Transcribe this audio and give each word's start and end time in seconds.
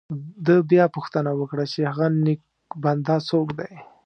ده 0.45 0.55
بیا 0.71 0.85
پوښتنه 0.95 1.31
وکړه 1.35 1.65
چې 1.71 1.79
هغه 1.91 2.05
نیک 2.25 2.41
بنده 2.83 3.15
څوک 3.29 3.47
دی. 3.59 3.73